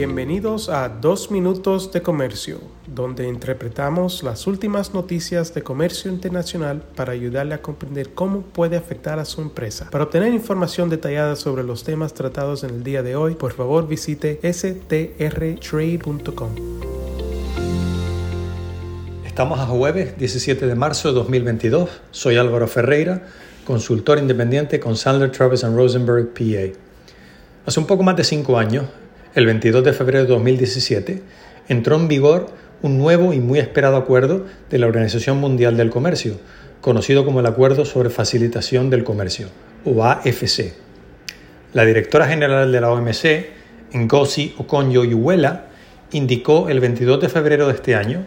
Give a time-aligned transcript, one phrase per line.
[0.00, 7.12] Bienvenidos a Dos Minutos de Comercio, donde interpretamos las últimas noticias de comercio internacional para
[7.12, 9.90] ayudarle a comprender cómo puede afectar a su empresa.
[9.90, 13.86] Para obtener información detallada sobre los temas tratados en el día de hoy, por favor
[13.86, 15.10] visite strtrade.com.
[19.26, 21.90] Estamos a jueves 17 de marzo de 2022.
[22.10, 23.26] Soy Álvaro Ferreira,
[23.66, 26.72] consultor independiente con Sandler Travis Rosenberg PA.
[27.66, 28.86] Hace un poco más de cinco años,
[29.34, 31.22] el 22 de febrero de 2017,
[31.68, 32.48] entró en vigor
[32.82, 36.38] un nuevo y muy esperado acuerdo de la Organización Mundial del Comercio,
[36.80, 39.48] conocido como el Acuerdo sobre Facilitación del Comercio,
[39.84, 40.72] o AFC.
[41.72, 43.46] La directora general de la OMC,
[43.94, 45.66] Ngozi Okonjo-Iweala,
[46.12, 48.24] indicó el 22 de febrero de este año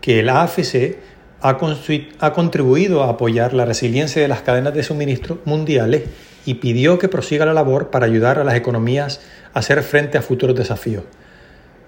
[0.00, 0.98] que el AFC
[1.42, 6.04] ha, contribuido a apoyar la resiliencia de las cadenas de suministro mundiales
[6.46, 9.20] y pidió que prosiga la labor para ayudar a las economías
[9.52, 11.02] a hacer frente a futuros desafíos.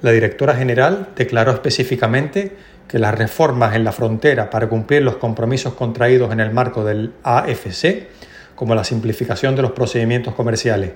[0.03, 2.57] La directora general declaró específicamente
[2.89, 7.13] que las reformas en la frontera para cumplir los compromisos contraídos en el marco del
[7.23, 8.09] AFC,
[8.57, 10.91] como la simplificación de los procedimientos comerciales,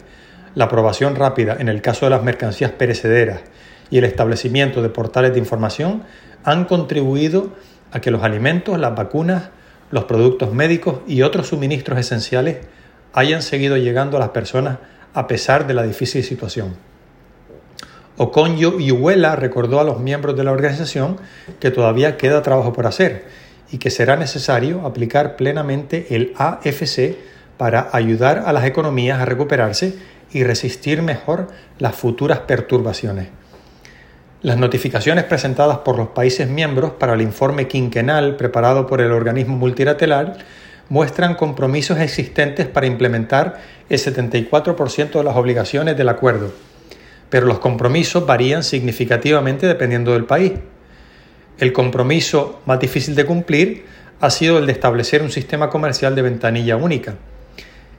[0.55, 3.41] la aprobación rápida en el caso de las mercancías perecederas
[3.91, 6.03] y el establecimiento de portales de información,
[6.45, 7.53] han contribuido
[7.93, 9.51] a que los alimentos, las vacunas,
[9.91, 12.59] los productos médicos y otros suministros esenciales
[13.13, 14.79] hayan seguido llegando a las personas
[15.15, 16.77] a pesar de la difícil situación.
[18.17, 21.19] Oconjo Iuela recordó a los miembros de la organización
[21.61, 23.27] que todavía queda trabajo por hacer
[23.71, 27.17] y que será necesario aplicar plenamente el AFC
[27.57, 29.97] para ayudar a las economías a recuperarse
[30.33, 33.29] y resistir mejor las futuras perturbaciones.
[34.41, 39.57] Las notificaciones presentadas por los países miembros para el informe quinquenal preparado por el organismo
[39.57, 40.39] multilateral
[40.89, 46.53] muestran compromisos existentes para implementar el 74% de las obligaciones del acuerdo,
[47.31, 50.53] pero los compromisos varían significativamente dependiendo del país.
[51.59, 53.87] El compromiso más difícil de cumplir
[54.21, 57.17] ha sido el de establecer un sistema comercial de ventanilla única.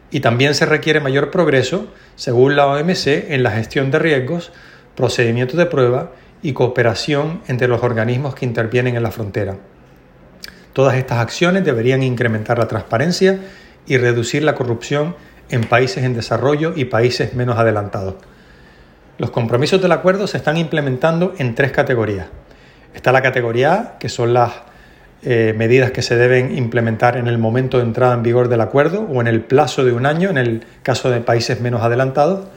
[0.09, 4.53] Y también se requiere mayor progreso, según la OMC, en la gestión de riesgos,
[4.95, 6.11] procedimientos de prueba
[6.41, 9.57] y cooperación entre los organismos que intervienen en la frontera.
[10.73, 13.39] Todas estas acciones deberían incrementar la transparencia
[13.85, 15.15] y reducir la corrupción
[15.49, 18.15] en países en desarrollo y países menos adelantados.
[19.17, 22.27] Los compromisos del acuerdo se están implementando en tres categorías.
[22.93, 24.51] Está la categoría A, que son las
[25.21, 29.01] eh, medidas que se deben implementar en el momento de entrada en vigor del acuerdo
[29.01, 32.47] o en el plazo de un año en el caso de países menos adelantados.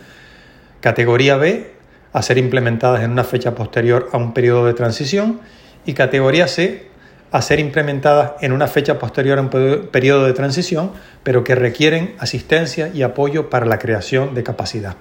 [0.80, 1.72] Categoría B,
[2.12, 5.40] a ser implementadas en una fecha posterior a un periodo de transición.
[5.84, 6.86] Y categoría C,
[7.32, 9.48] a ser implementadas en una fecha posterior a un
[9.90, 14.96] periodo de transición, pero que requieren asistencia y apoyo para la creación de capacidad.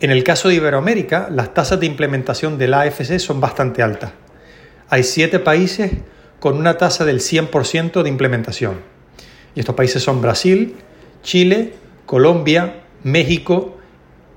[0.00, 4.12] En el caso de Iberoamérica, las tasas de implementación del AFC son bastante altas.
[4.88, 5.92] Hay siete países
[6.40, 8.80] con una tasa del 100% de implementación.
[9.54, 10.76] Y estos países son Brasil,
[11.22, 11.74] Chile,
[12.06, 13.76] Colombia, México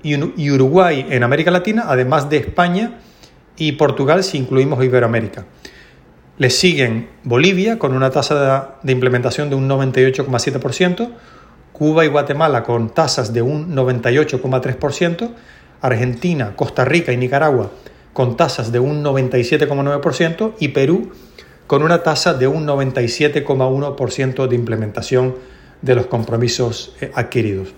[0.04, 2.98] y Uruguay en América Latina, además de España
[3.56, 5.46] y Portugal si incluimos Iberoamérica.
[6.36, 11.10] Le siguen Bolivia con una tasa de implementación de un 98,7%,
[11.72, 15.30] Cuba y Guatemala con tasas de un 98,3%,
[15.80, 17.70] Argentina, Costa Rica y Nicaragua
[18.12, 21.12] con tasas de un 97,9% y Perú
[21.66, 25.34] con una tasa de un 97,1% de implementación
[25.82, 27.74] de los compromisos eh, adquiridos.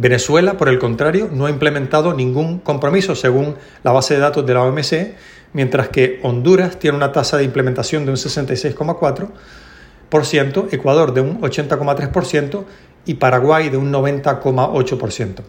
[0.00, 4.54] Venezuela, por el contrario, no ha implementado ningún compromiso según la base de datos de
[4.54, 5.16] la OMC
[5.52, 12.64] mientras que Honduras tiene una tasa de implementación de un 66,4%, Ecuador de un 80,3%
[13.06, 15.42] y Paraguay de un 90,8%.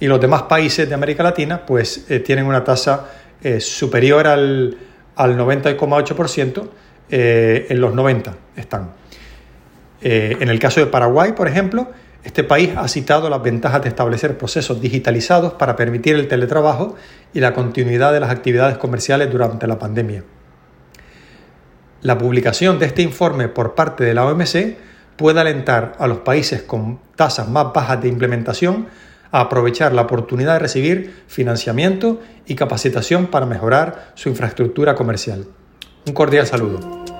[0.00, 3.10] Y los demás países de América Latina pues eh, tienen una tasa
[3.42, 4.78] eh, superior al,
[5.16, 6.68] al 90,8%,
[7.12, 8.92] eh, en los 90 están.
[10.00, 11.88] en el caso de Paraguay, por ejemplo,
[12.24, 16.96] este país ha citado las ventajas de establecer procesos digitalizados para permitir el teletrabajo
[17.32, 20.24] y la continuidad de las actividades comerciales durante la pandemia.
[22.02, 24.76] La publicación de este informe por parte de la OMC
[25.16, 28.88] puede alentar a los países con tasas más bajas de implementación
[29.32, 35.46] a aprovechar la oportunidad de recibir financiamiento y capacitación para mejorar su infraestructura comercial.
[36.06, 37.19] Un cordial saludo.